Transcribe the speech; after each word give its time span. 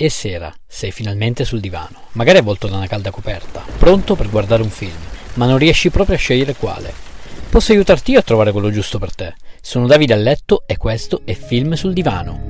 È 0.00 0.08
sera, 0.08 0.50
sei 0.66 0.92
finalmente 0.92 1.44
sul 1.44 1.60
divano, 1.60 2.04
magari 2.12 2.38
avvolto 2.38 2.68
da 2.68 2.76
una 2.76 2.86
calda 2.86 3.10
coperta, 3.10 3.62
pronto 3.76 4.14
per 4.14 4.30
guardare 4.30 4.62
un 4.62 4.70
film, 4.70 4.96
ma 5.34 5.44
non 5.44 5.58
riesci 5.58 5.90
proprio 5.90 6.16
a 6.16 6.18
scegliere 6.18 6.54
quale. 6.54 6.90
Posso 7.50 7.72
aiutarti 7.72 8.12
io 8.12 8.20
a 8.20 8.22
trovare 8.22 8.50
quello 8.50 8.70
giusto 8.70 8.98
per 8.98 9.14
te. 9.14 9.34
Sono 9.60 9.86
Davide 9.86 10.14
a 10.14 10.16
letto 10.16 10.62
e 10.66 10.78
questo 10.78 11.20
è 11.26 11.34
Film 11.34 11.74
sul 11.74 11.92
divano. 11.92 12.40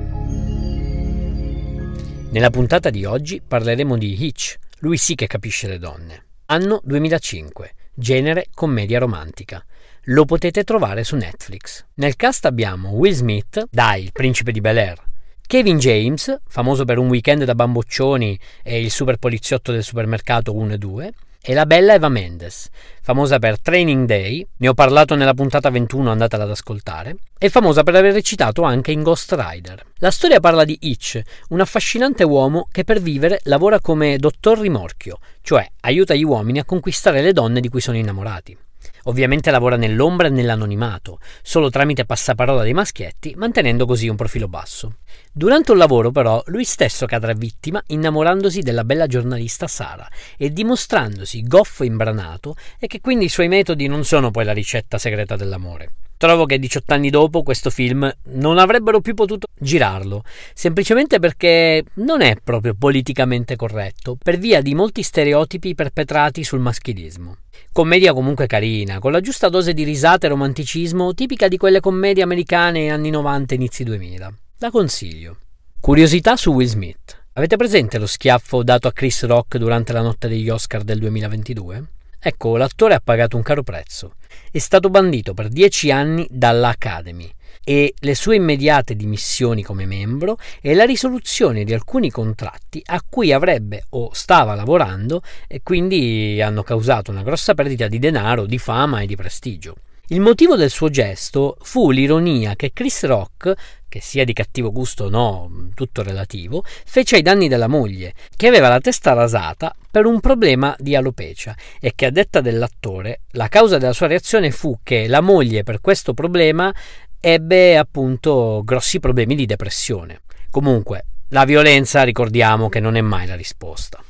Nella 2.29 2.49
puntata 2.51 2.89
di 2.89 3.03
oggi 3.03 3.41
parleremo 3.45 3.97
di 3.97 4.25
Hitch, 4.25 4.57
lui 4.77 4.95
sì 4.95 5.15
che 5.15 5.27
capisce 5.27 5.67
le 5.67 5.77
donne. 5.77 6.27
Anno 6.45 6.79
2005, 6.85 7.73
genere 7.93 8.45
commedia 8.53 8.97
romantica. 8.97 9.61
Lo 10.03 10.23
potete 10.23 10.63
trovare 10.63 11.03
su 11.03 11.17
Netflix. 11.17 11.83
Nel 11.95 12.15
cast 12.15 12.45
abbiamo 12.45 12.91
Will 12.91 13.11
Smith, 13.11 13.67
dai, 13.69 14.03
il 14.03 14.13
principe 14.13 14.53
di 14.53 14.61
Bel 14.61 14.77
Air, 14.77 15.09
Kevin 15.51 15.79
James, 15.79 16.33
famoso 16.47 16.85
per 16.85 16.97
un 16.97 17.09
weekend 17.09 17.43
da 17.43 17.55
bamboccioni 17.55 18.39
e 18.63 18.79
il 18.79 18.89
super 18.89 19.17
poliziotto 19.17 19.73
del 19.73 19.83
supermercato 19.83 20.55
1 20.55 20.71
e 20.71 20.77
2, 20.77 21.13
e 21.41 21.53
la 21.53 21.65
bella 21.65 21.93
Eva 21.93 22.07
Mendes, 22.07 22.69
famosa 23.01 23.37
per 23.37 23.59
Training 23.59 24.07
Day, 24.07 24.47
ne 24.55 24.67
ho 24.69 24.73
parlato 24.73 25.13
nella 25.13 25.33
puntata 25.33 25.69
21, 25.69 26.09
andatela 26.09 26.45
ad 26.45 26.51
ascoltare, 26.51 27.17
e 27.37 27.49
famosa 27.49 27.83
per 27.83 27.95
aver 27.95 28.13
recitato 28.13 28.61
anche 28.61 28.93
in 28.93 29.03
Ghost 29.03 29.35
Rider. 29.37 29.83
La 29.97 30.11
storia 30.11 30.39
parla 30.39 30.63
di 30.63 30.77
Hitch, 30.79 31.19
un 31.49 31.59
affascinante 31.59 32.23
uomo 32.23 32.69
che 32.71 32.85
per 32.85 33.01
vivere 33.01 33.41
lavora 33.43 33.81
come 33.81 34.15
dottor 34.15 34.57
rimorchio, 34.57 35.17
cioè 35.41 35.69
aiuta 35.81 36.13
gli 36.13 36.23
uomini 36.23 36.59
a 36.59 36.63
conquistare 36.63 37.21
le 37.21 37.33
donne 37.33 37.59
di 37.59 37.67
cui 37.67 37.81
sono 37.81 37.97
innamorati. 37.97 38.57
Ovviamente 39.03 39.51
lavora 39.51 39.75
nell'ombra 39.75 40.27
e 40.27 40.29
nell'anonimato, 40.29 41.19
solo 41.41 41.69
tramite 41.69 42.05
passaparola 42.05 42.63
dei 42.63 42.73
maschietti, 42.73 43.33
mantenendo 43.35 43.85
così 43.85 44.07
un 44.07 44.15
profilo 44.15 44.47
basso. 44.47 44.97
Durante 45.31 45.71
un 45.71 45.77
lavoro, 45.77 46.11
però, 46.11 46.41
lui 46.47 46.63
stesso 46.63 47.05
cadrà 47.05 47.33
vittima 47.33 47.81
innamorandosi 47.87 48.61
della 48.61 48.83
bella 48.83 49.07
giornalista 49.07 49.67
Sara 49.67 50.07
e 50.37 50.51
dimostrandosi 50.51 51.43
goffo 51.43 51.83
imbranato 51.83 52.55
e 52.79 52.87
che 52.87 53.01
quindi 53.01 53.25
i 53.25 53.29
suoi 53.29 53.47
metodi 53.47 53.87
non 53.87 54.03
sono 54.03 54.31
poi 54.31 54.45
la 54.45 54.53
ricetta 54.53 54.97
segreta 54.97 55.35
dell'amore. 55.35 55.93
Trovo 56.21 56.45
che 56.45 56.59
18 56.59 56.93
anni 56.93 57.09
dopo 57.09 57.41
questo 57.41 57.71
film 57.71 58.07
non 58.25 58.59
avrebbero 58.59 59.01
più 59.01 59.15
potuto 59.15 59.47
girarlo, 59.59 60.21
semplicemente 60.53 61.17
perché 61.17 61.83
non 61.95 62.21
è 62.21 62.35
proprio 62.43 62.75
politicamente 62.77 63.55
corretto, 63.55 64.17
per 64.21 64.37
via 64.37 64.61
di 64.61 64.75
molti 64.75 65.01
stereotipi 65.01 65.73
perpetrati 65.73 66.43
sul 66.43 66.59
maschilismo. 66.59 67.37
Commedia 67.71 68.13
comunque 68.13 68.45
carina, 68.45 68.99
con 68.99 69.11
la 69.11 69.19
giusta 69.19 69.49
dose 69.49 69.73
di 69.73 69.83
risate 69.83 70.27
e 70.27 70.29
romanticismo 70.29 71.15
tipica 71.15 71.47
di 71.47 71.57
quelle 71.57 71.79
commedie 71.79 72.21
americane 72.21 72.91
anni 72.91 73.09
90 73.09 73.55
inizi 73.55 73.83
2000. 73.83 74.33
La 74.59 74.69
consiglio. 74.69 75.37
Curiosità 75.79 76.35
su 76.35 76.51
Will 76.51 76.67
Smith. 76.67 77.19
Avete 77.33 77.57
presente 77.57 77.97
lo 77.97 78.05
schiaffo 78.05 78.61
dato 78.61 78.87
a 78.87 78.93
Chris 78.93 79.25
Rock 79.25 79.57
durante 79.57 79.91
la 79.91 80.01
notte 80.01 80.27
degli 80.27 80.49
Oscar 80.49 80.83
del 80.83 80.99
2022? 80.99 81.83
Ecco, 82.23 82.55
l'attore 82.55 82.93
ha 82.93 83.01
pagato 83.03 83.35
un 83.35 83.41
caro 83.41 83.63
prezzo. 83.63 84.13
È 84.51 84.59
stato 84.59 84.89
bandito 84.89 85.33
per 85.33 85.47
dieci 85.47 85.89
anni 85.89 86.27
dall'Academy 86.29 87.27
e 87.63 87.95
le 87.97 88.13
sue 88.13 88.35
immediate 88.35 88.95
dimissioni 88.95 89.63
come 89.63 89.87
membro 89.87 90.37
e 90.61 90.75
la 90.75 90.83
risoluzione 90.83 91.63
di 91.63 91.73
alcuni 91.73 92.11
contratti 92.11 92.79
a 92.85 93.01
cui 93.07 93.33
avrebbe 93.33 93.85
o 93.89 94.13
stava 94.13 94.53
lavorando 94.53 95.23
e 95.47 95.61
quindi 95.63 96.39
hanno 96.43 96.61
causato 96.61 97.09
una 97.09 97.23
grossa 97.23 97.55
perdita 97.55 97.87
di 97.87 97.97
denaro, 97.97 98.45
di 98.45 98.59
fama 98.59 99.01
e 99.01 99.07
di 99.07 99.15
prestigio. 99.15 99.75
Il 100.11 100.19
motivo 100.19 100.57
del 100.57 100.69
suo 100.69 100.89
gesto 100.89 101.55
fu 101.61 101.89
l'ironia 101.89 102.57
che 102.57 102.73
Chris 102.73 103.05
Rock, 103.05 103.53
che 103.87 104.01
sia 104.01 104.25
di 104.25 104.33
cattivo 104.33 104.69
gusto 104.69 105.05
o 105.05 105.09
no, 105.09 105.69
tutto 105.73 106.03
relativo, 106.03 106.65
fece 106.65 107.15
ai 107.15 107.21
danni 107.21 107.47
della 107.47 107.69
moglie, 107.69 108.13
che 108.35 108.47
aveva 108.47 108.67
la 108.67 108.81
testa 108.81 109.13
rasata 109.13 109.73
per 109.89 110.05
un 110.05 110.19
problema 110.19 110.75
di 110.77 110.97
alopecia 110.97 111.55
e 111.79 111.93
che 111.95 112.07
a 112.07 112.11
detta 112.11 112.41
dell'attore 112.41 113.21
la 113.31 113.47
causa 113.47 113.77
della 113.77 113.93
sua 113.93 114.07
reazione 114.07 114.51
fu 114.51 114.79
che 114.83 115.07
la 115.07 115.21
moglie 115.21 115.63
per 115.63 115.79
questo 115.79 116.13
problema 116.13 116.75
ebbe 117.17 117.77
appunto 117.77 118.63
grossi 118.65 118.99
problemi 118.99 119.33
di 119.33 119.45
depressione. 119.45 120.23
Comunque, 120.49 121.05
la 121.29 121.45
violenza 121.45 122.03
ricordiamo 122.03 122.67
che 122.67 122.81
non 122.81 122.97
è 122.97 123.01
mai 123.01 123.27
la 123.27 123.35
risposta. 123.35 124.03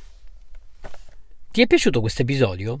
Ti 1.52 1.62
è 1.62 1.66
piaciuto 1.68 2.00
questo 2.00 2.22
episodio? 2.22 2.80